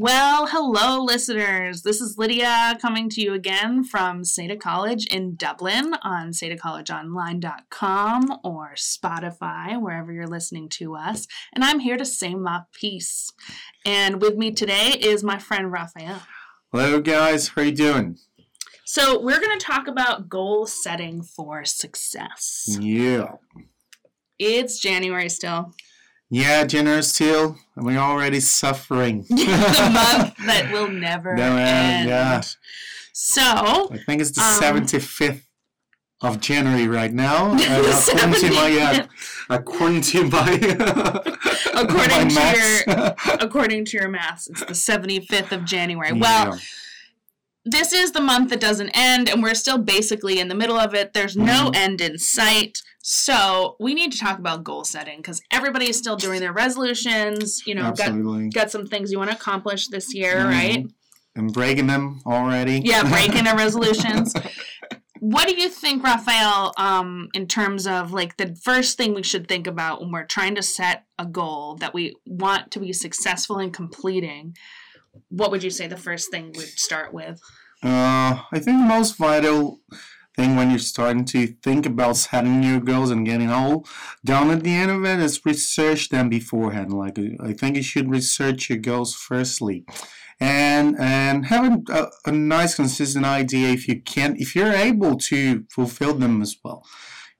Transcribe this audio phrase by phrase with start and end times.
[0.00, 1.82] Well, hello, listeners.
[1.82, 8.72] This is Lydia coming to you again from Seda College in Dublin on SEDACollegeOnline.com or
[8.76, 11.26] Spotify, wherever you're listening to us.
[11.52, 13.30] And I'm here to say my piece.
[13.84, 16.22] And with me today is my friend Raphael.
[16.72, 17.48] Hello, guys.
[17.48, 18.16] How are you doing?
[18.86, 22.74] So, we're going to talk about goal setting for success.
[22.80, 23.32] Yeah.
[24.38, 25.74] It's January still.
[26.30, 29.22] Yeah, January still, and we're already suffering.
[29.28, 29.34] the
[29.92, 32.08] month that will never, Never end.
[32.08, 32.40] yeah.
[33.12, 35.42] So, I think it's the Um, 75th
[36.22, 37.54] of January right now.
[37.54, 39.06] according to my, uh,
[39.50, 40.52] according to my,
[41.74, 43.42] According to maths.
[43.42, 46.12] according to your maths, it's the 75th of January.
[46.12, 46.60] Well,
[47.64, 50.94] this is the month that doesn't end, and we're still basically in the middle of
[50.94, 51.12] it.
[51.12, 51.76] There's no Mhm.
[51.76, 52.82] end in sight.
[53.02, 57.62] So we need to talk about goal setting because everybody is still doing their resolutions.
[57.66, 58.48] You know, got absolutely.
[58.50, 60.50] got some things you want to accomplish this year, Mhm.
[60.50, 60.86] right?
[61.36, 62.82] I'm breaking them already.
[62.84, 64.34] Yeah, breaking the resolutions.
[65.20, 69.48] What do you think, Raphael, um, in terms of like the first thing we should
[69.48, 73.58] think about when we're trying to set a goal that we want to be successful
[73.58, 74.56] in completing?
[75.28, 77.40] What would you say the first thing we'd start with?
[77.82, 79.80] Uh, I think the most vital
[80.48, 83.86] when you're starting to think about setting your goals and getting all
[84.24, 86.92] done at the end of it is research them beforehand.
[86.92, 89.84] Like I think you should research your goals firstly,
[90.40, 95.16] and and have a, a, a nice consistent idea if you can if you're able
[95.16, 96.84] to fulfill them as well.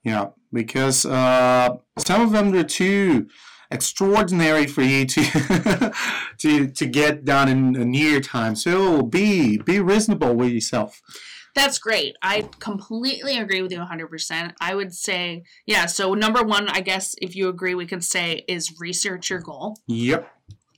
[0.05, 3.29] Yeah, because uh, some of them are too
[3.71, 5.93] extraordinary for you to
[6.39, 8.57] to to get done in a near time.
[8.57, 11.01] So be be reasonable with yourself.
[11.55, 12.17] That's great.
[12.23, 14.55] I completely agree with you 100%.
[14.61, 18.45] I would say, yeah, so number one, I guess if you agree, we can say
[18.49, 19.79] is research your goal.
[19.87, 20.29] Yep.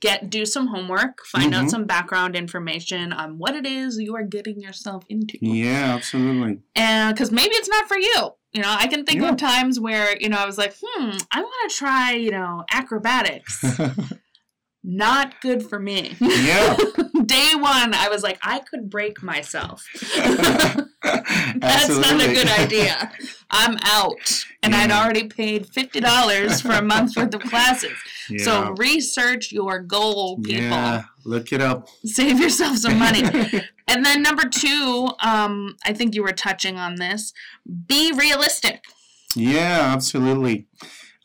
[0.01, 1.69] Get do some homework, find out Mhm.
[1.69, 5.37] some background information on what it is you are getting yourself into.
[5.41, 6.59] Yeah, absolutely.
[6.75, 9.29] and because maybe it's not for you you know i can think Yeah.
[9.29, 12.63] of times where you know i was like hmm i want to try you know
[12.71, 13.63] acrobatics
[14.83, 16.77] not good for me yeah.
[17.27, 19.85] day one i was like i could break myself
[21.03, 23.11] that's not a good idea
[23.51, 27.91] i'm out and i'd already paid $50 for a month's worth of classes
[28.29, 28.43] Yeah.
[28.45, 31.87] so research your goal people yeah, look it up.
[32.05, 33.23] save yourself some money
[33.85, 37.33] And then number two, um, I think you were touching on this.
[37.85, 38.85] Be realistic.
[39.35, 40.67] Yeah, absolutely.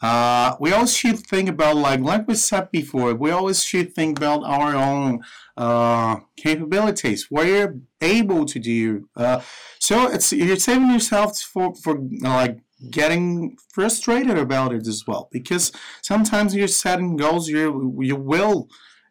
[0.00, 3.14] Uh, we always should think about like like we said before.
[3.14, 5.20] We always should think about our own
[5.56, 7.26] uh, capabilities.
[7.30, 9.08] What you're able to do.
[9.16, 9.40] Uh,
[9.78, 12.58] so it's you're saving yourself for for like
[12.90, 18.68] getting frustrated about it as well because sometimes you're setting goals you you will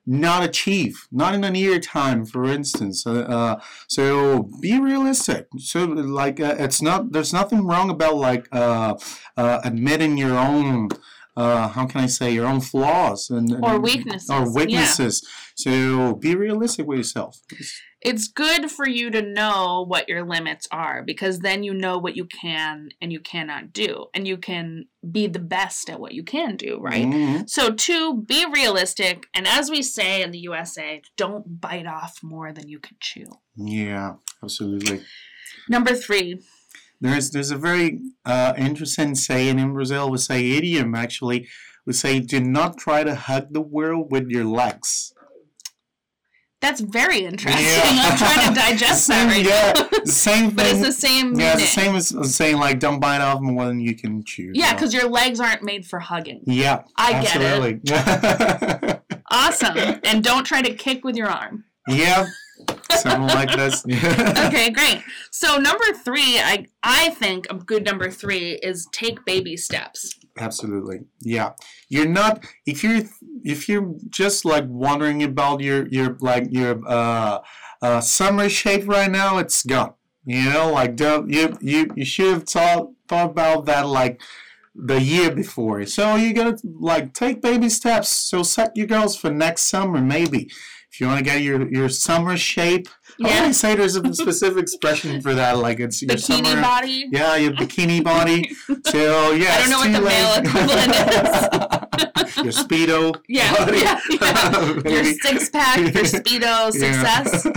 [0.08, 5.84] not achieve not in a near time for instance uh, uh, so be realistic so
[5.84, 8.96] like uh, it's not there's nothing wrong about like uh,
[9.36, 10.88] uh, admitting your own
[11.36, 14.52] uh, how can I say your own flaws and, and- Or weaknesses, or yeah.
[14.54, 15.16] weaknesses.
[15.56, 17.38] So be realistic with yourself.
[18.08, 22.16] It's good for you to know what your limits are because then you know what
[22.16, 24.06] you can and you cannot do.
[24.14, 27.06] And you can be the best at what you can do, right?
[27.06, 27.50] Mhm.
[27.50, 29.26] So, two, be realistic.
[29.34, 33.28] And as we say in the USA, don't bite off more than you can chew.
[33.56, 35.02] Yeah, absolutely.
[35.70, 36.40] Number three,
[37.00, 40.10] There's there's a very uh, interesting saying in Brazil.
[40.10, 41.48] We say idiom actually.
[41.86, 45.14] We say, "Do not try to hug the world with your legs."
[46.60, 47.54] That's very interesting.
[47.64, 50.06] I'm trying to digest that right yeah, now.
[50.06, 50.82] same but it's thing.
[50.84, 53.96] the same yeah, it's the same as saying like, "Don't bite off more than you
[53.96, 56.42] can chew." Yeah, because your legs aren't made for hugging.
[56.46, 57.82] yeah, I get it.
[57.92, 58.94] absolutely.
[59.30, 60.00] Awesome.
[60.06, 61.66] and don't try to kick with your arm.
[61.88, 62.28] yeah,
[62.92, 63.84] something like this.
[64.48, 65.02] Okay, great.
[65.32, 70.17] So number three, I I think a good number three is take baby steps.
[70.38, 71.02] Absolutely.
[71.22, 71.54] Yeah.
[71.90, 73.02] You're not if you're
[73.44, 77.40] if you're just like wondering about your your like your uh
[77.82, 79.94] uh summer shape right now, it's gone.
[80.26, 84.22] You know, like don't you you you should have thought thought about that like
[84.76, 85.86] the year before.
[85.86, 88.10] So you gotta like take baby steps.
[88.10, 90.50] So set your goals for next summer maybe.
[90.92, 92.88] If you want to get your, your summer shape,
[93.20, 93.48] Yeah.
[93.48, 95.58] to say there's a specific expression for that.
[95.58, 97.06] Like it's your Bikini summer, body.
[97.12, 98.52] yeah, your bikini body.
[98.88, 100.94] So yeah, I don't know what the male equivalent
[102.44, 103.16] your speedo.
[103.28, 104.92] Yeah, yeah, yeah.
[104.92, 107.48] Your six pack, your speedo success.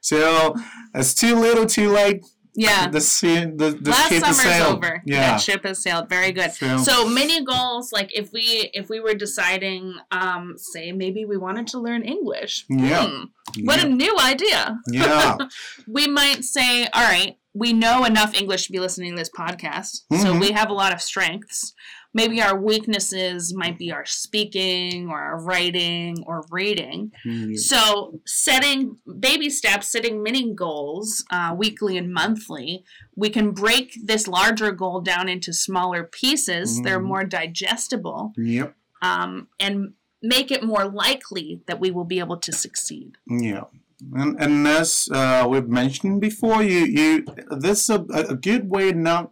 [0.00, 0.56] so
[0.94, 2.24] it's too little, too late.
[2.56, 2.88] Yeah.
[2.88, 4.76] The sea, the, the Last ship has summer's sailed.
[4.76, 5.02] over.
[5.04, 5.20] Yeah.
[5.32, 6.08] That ship has sailed.
[6.08, 6.52] Very good.
[6.52, 11.36] So- So mini goals, like if we if we were deciding, um, say maybe we
[11.36, 12.64] wanted to learn English.
[12.68, 13.06] Yeah.
[13.08, 13.24] Hmm,
[13.64, 13.86] what yeah.
[13.86, 14.78] a new idea.
[14.90, 15.36] yeah.
[15.88, 20.02] we might say, all right, we know enough English to be listening to this podcast,
[20.22, 20.40] so Mhm.
[20.40, 21.72] we have a lot of strengths.
[22.14, 27.10] Maybe our weaknesses might be our speaking or our writing or reading.
[27.24, 27.56] Yeah.
[27.56, 32.84] So, setting baby steps, setting mini goals uh, weekly and monthly,
[33.16, 36.80] we can break this larger goal down into smaller pieces.
[36.82, 37.04] They're Mhm.
[37.06, 38.74] more digestible Yep.
[39.02, 43.16] um, and make it more likely that we will be able to succeed.
[43.28, 43.64] Yeah.
[44.12, 48.00] And, and as uh, we've mentioned before, you, you this is a,
[48.30, 49.30] a good way not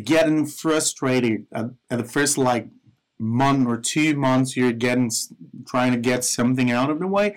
[0.00, 2.68] getting frustrated at, at the first like
[3.18, 5.10] month or two months you're getting
[5.66, 7.36] trying to get something out of the way.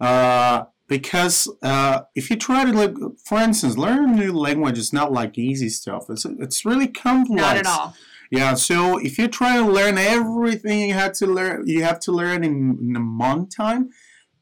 [0.00, 4.92] Uh, because uh, if you try to look, for instance, learn a new language is
[4.92, 6.08] not like easy stuff.
[6.08, 7.42] It's it's really complex.
[7.42, 7.94] Not at all.
[8.30, 12.12] Yeah, so if you try to learn everything you had to learn, you have to
[12.12, 13.90] learn in, in a month time,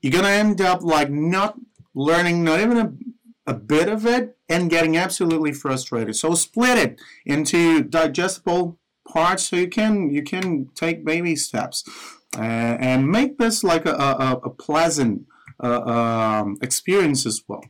[0.01, 1.59] you're gonna end up like not
[1.95, 2.99] learning not even
[3.47, 6.17] a, bit of it and getting absolutely frustrated.
[6.17, 11.85] So split it into digestible parts so you can you can take baby steps
[12.37, 15.27] uh, and make this like a, a, a pleasant
[15.63, 17.65] uh, um, experience as well.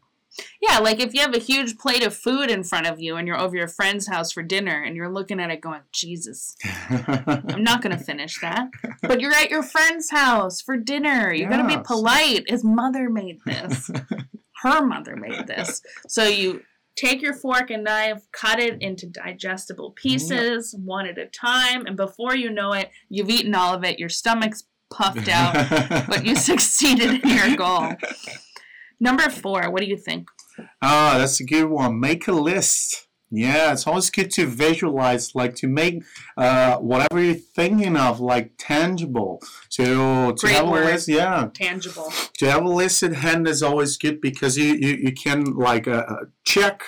[0.60, 3.28] Yeah, like if you have a huge plate of food in front of you and
[3.28, 6.56] you're over your friend's house for dinner and you're looking at it going, Jesus,
[6.90, 8.68] I'm not going to finish that.
[9.02, 11.32] But you're at your friend's house for dinner.
[11.32, 12.44] You're going to be polite.
[12.48, 13.90] His mother made this.
[14.64, 15.82] Her mother made this.
[16.08, 16.62] So you
[16.96, 21.98] take your fork and knife, cut it into digestible pieces, one at a time, and
[21.98, 23.98] before you know it, you've eaten all of it.
[23.98, 25.52] Your stomach's puffed out,
[26.08, 27.92] but you succeeded in your goal.
[29.00, 30.28] Number four, what do you think?
[30.80, 32.00] Ah, that's a good one.
[32.00, 33.06] Make a list.
[33.36, 36.04] Yeah, it's always good to visualize, like to make
[36.36, 39.40] uh, whatever you're thinking of like tangible.
[39.68, 40.82] So to Great have word.
[40.84, 42.12] a list, yeah, Tangible.
[42.38, 45.88] to have a list at hand is always good because you you, you can like
[45.88, 46.82] uh, uh, check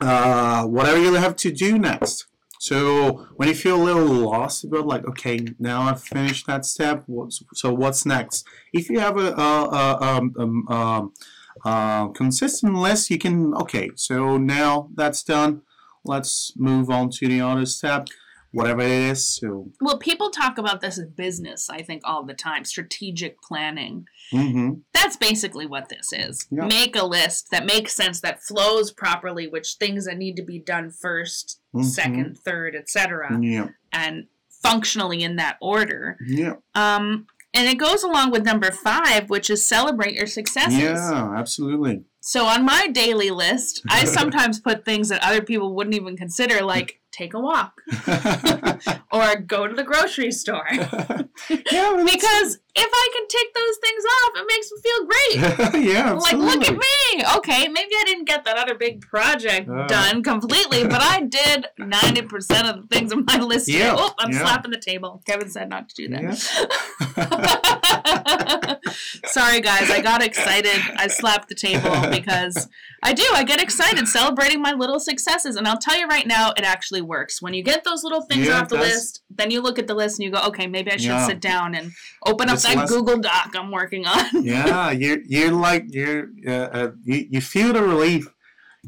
[0.00, 2.26] uh, whatever you have to do next.
[2.60, 7.02] So when you feel a little lost about like, okay, now I've finished that step.
[7.06, 8.46] What's, so what's next?
[8.72, 11.12] If you have a, a, a um, um, um,
[11.64, 13.90] uh, consistent list, you can okay.
[13.96, 15.62] So now that's done.
[16.04, 18.08] Let's move on to the other step,
[18.52, 19.24] whatever it is.
[19.24, 24.06] So Well, people talk about this as business, I think, all the time strategic planning.
[24.30, 26.46] hmm That's basically what this is.
[26.50, 26.66] Yeah.
[26.66, 30.58] Make a list that makes sense, that flows properly, which things that need to be
[30.58, 31.84] done 1st Mhm.
[31.84, 34.26] second, third, etc., yeah, and
[34.62, 36.16] functionally in that order.
[36.26, 40.78] yeah, Um, and it goes along with number five, which is celebrate your successes.
[40.78, 42.02] yeah, absolutely.
[42.20, 46.62] So on my daily list, I sometimes put things that other people wouldn't even consider,
[46.62, 47.80] like take a walk
[49.12, 50.66] or go to the grocery store.
[50.70, 55.84] yeah, Because if I can tick those things off, it makes me feel great.
[55.94, 57.24] yeah, Like, look at me.
[57.36, 59.86] Okay, maybe I didn't get that other big project Uh.
[59.86, 63.66] done completely, but I did 90% of the things on my list.
[63.66, 63.78] today.
[63.80, 64.40] Yeah, Oh, I'm yeah.
[64.40, 65.22] slapping the table.
[65.26, 66.22] Kevin said not to do that.
[67.16, 68.76] Yeah.
[69.26, 69.90] Sorry, guys.
[69.90, 70.80] I got excited.
[70.96, 72.68] I slapped the table because
[73.06, 73.24] I do.
[73.34, 75.56] I get excited celebrating my little successes.
[75.56, 77.42] And I'll tell you right now, it actually works.
[77.42, 79.94] When you get those little things Yeah, off the list, then you look at the
[79.94, 81.26] list and you go, okay, maybe I should Yeah.
[81.26, 81.92] sit down and
[82.26, 84.24] open up It's that less- Google Doc I'm working on.
[84.42, 88.26] yeah, you're you're like you're uh, uh, you, you feel the relief,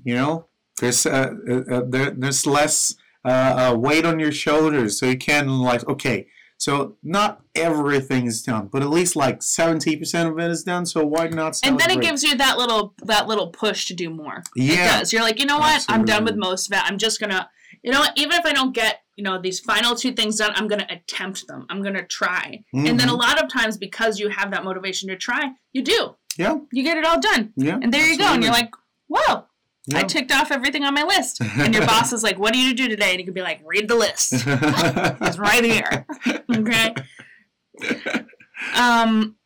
[0.02, 0.46] you know.
[0.80, 2.94] There's uh, uh, uh, there, there's less
[3.24, 6.26] uh, uh, weight on your shoulders, so you can like okay.
[6.58, 10.86] So not everything is done, but at least like seventy percent of it is done.
[10.86, 11.58] So why not?
[11.62, 14.42] and then it gives you that little that little push to do more.
[14.56, 15.12] It does.
[15.12, 15.84] You're like, you know what?
[15.88, 16.82] I'm done with most of it.
[16.84, 17.48] I'm just gonna,
[17.82, 18.12] you know what?
[18.16, 21.46] Even if I don't get, you know, these final two things done, I'm gonna attempt
[21.46, 21.66] them.
[21.68, 22.64] I'm gonna try.
[22.72, 23.18] And then a Mhm.
[23.18, 26.16] lot of times, because you have that motivation to try, you do.
[26.38, 28.32] yeah, You get it all done, yeah, and there you go.
[28.32, 28.70] And you're like,
[29.08, 29.44] whoa,
[29.94, 31.40] I ticked off everything on my list.
[31.40, 33.10] And your boss is like, what do you do today?
[33.12, 34.32] And you can be like, read the list.
[35.26, 36.04] It's right here.
[36.66, 36.94] Okay.
[38.74, 39.36] Um,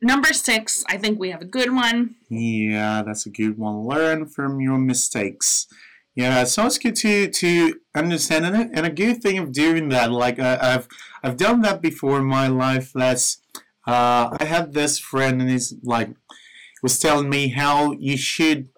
[0.00, 2.16] number six, I think we have a good one.
[2.28, 3.86] Yeah, that's a good one.
[3.86, 5.66] Learn from your mistakes.
[6.14, 10.10] Yeah, so it's good to to understand it, and a good thing of doing that.
[10.10, 10.88] Like I, I've
[11.22, 12.92] I've done that before in my life.
[12.92, 13.40] That's
[13.86, 16.10] uh, I had this friend, and he's like
[16.82, 18.68] was telling me how you should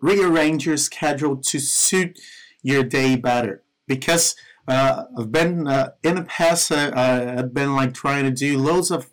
[0.00, 2.18] rearrange your schedule to suit
[2.62, 4.36] your day better because
[4.68, 6.70] uh, I've been uh, in the past.
[6.70, 9.08] Uh, I've been like trying to do loads of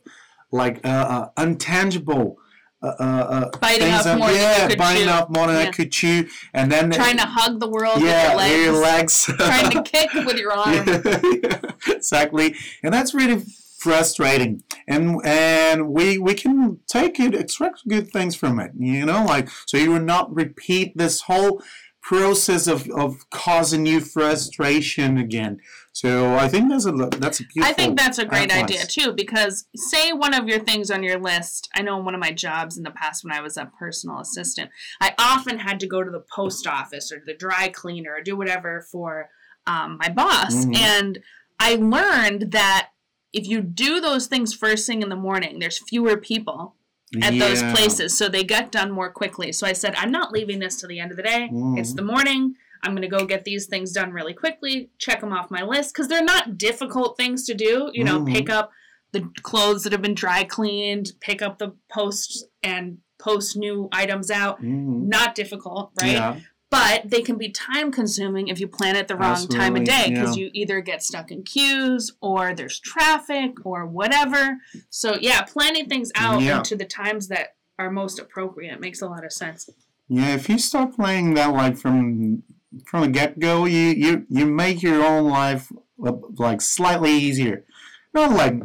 [0.51, 2.35] like uh, uh, untangible
[2.85, 5.09] uh, uh, Biting things off more than yeah, could biting chew.
[5.09, 8.63] off more than I could chew, and then Trying to hug the world yeah, with
[8.63, 9.27] your legs.
[9.29, 9.37] legs.
[9.37, 10.85] Trying to kick with your arm.
[11.43, 13.43] Yeah, exactly, and that's really
[13.77, 14.63] frustrating.
[14.87, 18.71] And and we we can take it, extract good things from it.
[18.77, 21.63] You know, like so you will not repeat this whole
[22.07, 25.59] process of, of causing you frustration again.
[25.91, 27.63] So I think that's a that's a beautiful.
[27.63, 28.63] I think that's a great advice.
[28.63, 31.69] idea too because say one of your things on your list.
[31.73, 34.19] I know in one of my jobs in the past when I was a personal
[34.19, 34.69] assistant,
[35.01, 38.35] I often had to go to the post office or the dry cleaner or do
[38.35, 39.29] whatever for
[39.65, 40.77] um, my boss, Mhm.
[40.77, 41.19] and
[41.59, 42.89] I learned that
[43.33, 46.75] if you do those things first thing in the morning, there's fewer people
[47.23, 49.51] at those places, so they get done more quickly.
[49.51, 51.49] So I said, I'm not leaving this till the end of the day.
[51.51, 51.77] Mhm.
[51.79, 52.55] It's the morning.
[52.83, 55.93] I'm going to go get these things done really quickly, check them off my list
[55.93, 57.89] because they're not difficult things to do.
[57.93, 58.31] You know, Mhm.
[58.33, 58.71] pick up
[59.11, 64.29] the clothes that have been dry cleaned, pick up the posts and post new items
[64.29, 64.61] out.
[64.61, 65.07] Mhm.
[65.07, 66.11] Not difficult, right?
[66.11, 66.39] Yeah.
[66.71, 70.09] But they can be time consuming if you plan it the wrong time of day
[70.09, 70.45] because yeah.
[70.45, 74.57] you either get stuck in queues or there's traffic or whatever.
[74.89, 76.57] So, yeah, planning things out Yeah.
[76.57, 79.69] into the times that are most appropriate makes a lot of sense.
[80.07, 82.43] Yeah, if you start playing that like from
[82.85, 85.71] from the get go, you you you make your own life
[86.05, 87.63] uh, like slightly easier.
[88.13, 88.61] Not like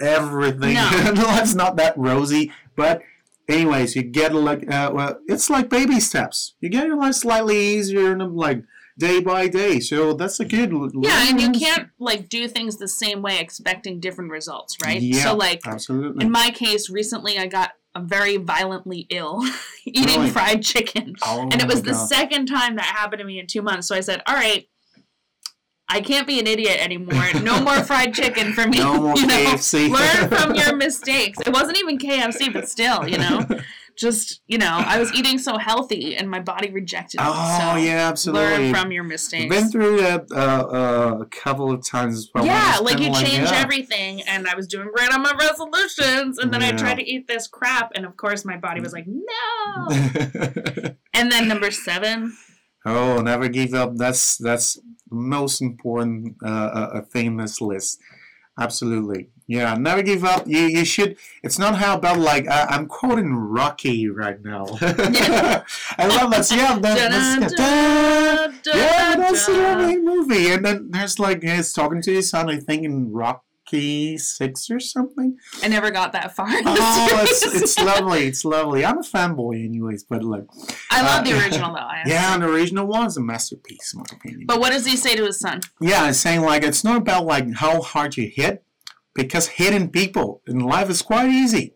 [0.00, 0.74] everything.
[0.74, 1.12] No.
[1.16, 3.02] Life's not that rosy, but
[3.48, 6.54] anyways, you get like uh, well, it's like baby steps.
[6.60, 8.62] You get your life slightly easier and like
[8.98, 9.80] day by day.
[9.80, 10.72] So that's a good.
[11.00, 15.00] Yeah, and you can't like do things the same way expecting different results, right?
[15.00, 16.24] Yeah, So like absolutely.
[16.24, 19.42] in my case, recently I got very violently ill
[19.84, 20.30] eating Really?
[20.30, 21.14] fried chicken.
[21.22, 23.88] Oh and it was the second time that happened to me in two months.
[23.88, 24.68] So I said, All right,
[25.90, 27.24] I can't be an idiot anymore.
[27.42, 28.78] No more fried chicken for me.
[28.78, 29.34] No more you know?
[29.34, 29.90] KFC.
[29.90, 31.40] Learn from your mistakes.
[31.40, 33.46] It wasn't even KFC, but still, you know.
[33.96, 37.26] Just, you know, I was eating so healthy and my body rejected it.
[37.26, 38.68] Oh so yeah, absolutely.
[38.68, 39.52] learn from your I've mistakes.
[39.52, 43.60] been through that uh, uh, a couple of times as yeah, like you change yeah.
[43.60, 47.26] everything, and I was doing great on my resolutions, and then I tried to eat
[47.26, 49.88] this crap, and of course my body was like, no.
[51.12, 52.36] and then number seven,
[52.86, 53.96] oh, never give up.
[53.96, 54.78] That's that's
[55.10, 58.00] most important uh, uh, uh, this list.
[58.58, 59.28] Absolutely.
[59.46, 60.46] Yeah, never give up.
[60.46, 61.16] You you should.
[61.42, 64.66] It's not how about like I, I'm quoting Rocky right now.
[64.80, 66.50] I love that.
[66.50, 70.04] Yeah, that, that's, Dun, dun, yeah, that's the dun.
[70.04, 70.50] movie.
[70.50, 72.50] And then there's like he's talking to his son.
[72.50, 73.10] I think in
[73.72, 75.36] Six or something.
[75.62, 76.46] I never got that far.
[76.48, 78.26] Oh, it's it's lovely.
[78.26, 78.84] It's lovely.
[78.84, 80.04] I'm a fanboy, anyways.
[80.04, 80.46] But look.
[80.90, 81.80] I love uh, the original though.
[81.80, 84.44] I yeah, to the original one is a masterpiece, in my opinion.
[84.46, 85.60] But what does he say to his son?
[85.80, 88.64] yeah, it's saying like it's not about like how hard you hit,
[89.14, 91.74] because hitting people in life is quite easy.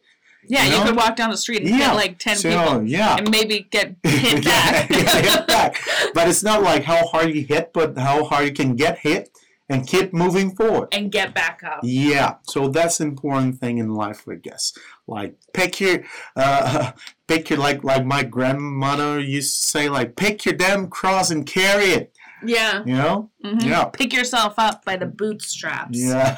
[0.48, 1.90] Yeah, You you, could walk down the street and Yeah.
[1.90, 3.16] hit like ten so people yeah.
[3.16, 4.90] and maybe get hit back.
[4.90, 5.80] yeah, yeah, hit back.
[6.14, 9.30] But it's not like how hard you hit, but how hard you can get hit
[9.72, 10.88] and keep moving forward.
[10.92, 11.80] and get back up.
[11.82, 14.72] Yeah, so that's important thing in life, I guess.
[15.06, 16.04] Like pick your,
[16.36, 16.92] uh,
[17.28, 21.46] pick your like like my grandmother used to say, like pick your damn cross and
[21.46, 22.16] carry it.
[22.44, 22.82] Yeah.
[22.84, 23.30] You know?
[23.44, 23.64] mhm.
[23.64, 23.84] Yeah.
[23.84, 25.98] Pick yourself up by the bootstraps.
[25.98, 26.34] Yeah.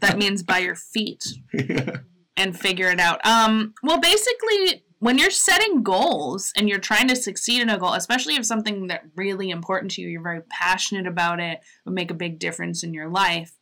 [0.00, 1.24] That means by your feet.
[1.52, 1.96] yeah.
[2.36, 3.24] and figure it out.
[3.26, 7.92] Um, well, basically, when you're setting goals and you're trying to succeed in a goal,
[7.94, 12.10] especially if something that really important to you, you're very passionate about it, would make
[12.10, 13.52] a big difference in your life.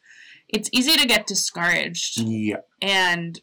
[0.48, 2.58] It's easy to get discouraged, Yeah.
[2.80, 3.38] and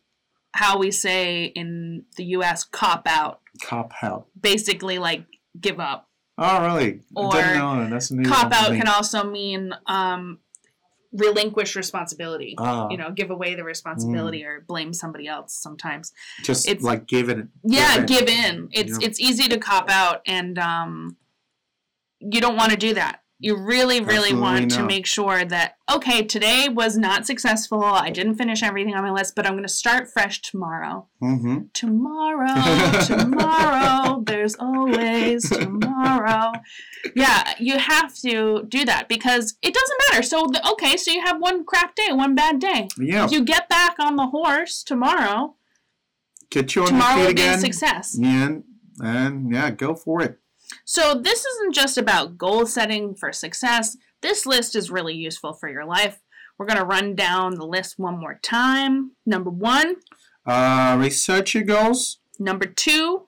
[0.54, 2.64] how we say in the U.S.
[2.64, 4.28] cop out, Cop out.
[4.40, 5.26] basically like
[5.60, 6.10] give up.
[6.38, 7.02] Oh, really?
[7.16, 7.90] I Or didn't know that.
[7.92, 8.78] That's a new Cop out me.
[8.80, 10.40] can also mean um,
[11.14, 12.56] relinquish responsibility.
[12.58, 16.12] Ah, You know, give away the responsibility or blame somebody else sometimes.
[16.44, 17.48] just it's- like give it.
[17.64, 18.56] yeah give give in.
[18.56, 21.18] in it's it's easy to cop out and um
[22.20, 25.76] you don't want to do that you really really Absolutely want to make sure that
[25.94, 29.64] okay today was not successful i didn't finish everything on my list but i'm going
[29.64, 31.58] to start fresh tomorrow Mm-hmm.
[31.74, 32.56] tomorrow
[33.06, 36.52] tomorrow there's always tomorrow
[37.16, 41.22] yeah you have to do that because it doesn't matter so the, okay so you
[41.22, 43.28] have one crap day one bad day Yeah.
[43.30, 45.56] you get back on the horse tomorrow
[46.50, 47.60] Get you on tomorrow your will feet be a again.
[47.60, 48.50] success Yeah.
[49.02, 50.38] And yeah, go for it.
[50.86, 53.96] So, this isn't just about goal setting for success.
[54.22, 56.20] This list is really useful for your life.
[56.58, 59.12] We're going to run down the list one more time.
[59.26, 59.96] Number one,
[60.46, 62.20] Uh, research your goals.
[62.38, 63.26] number two,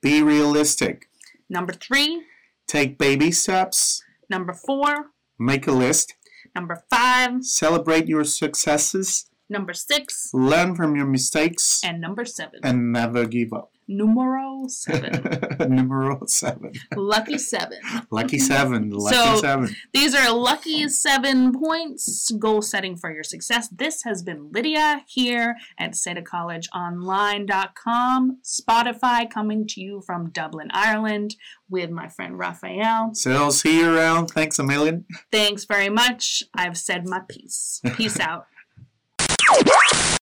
[0.00, 1.08] Be realistic.
[1.48, 2.22] number three,
[2.68, 4.02] Take baby steps.
[4.30, 6.14] number four, Make a list.
[6.54, 9.26] number five, Celebrate your successes.
[9.50, 10.30] Number six.
[10.32, 12.60] Learn from your mistakes And number seven.
[12.62, 13.72] and never give up.
[13.86, 15.22] Numero seven.
[15.74, 16.72] Numero seven.
[16.96, 17.78] Lucky seven.
[18.10, 18.90] Lucky seven.
[18.90, 19.74] Lucky So- seven.
[19.92, 23.68] These are lucky seven points goal setting for your success.
[23.68, 31.36] This has been Lydia here at SEDACollegeOnline.com, Spotify coming to you from Dublin, Ireland
[31.68, 33.10] with my friend Raphael.
[33.14, 34.28] So I'll see you around.
[34.28, 35.04] Thanks a million.
[35.30, 36.42] Thanks very much.
[36.54, 37.80] I've said my piece.
[37.96, 38.46] Peace out.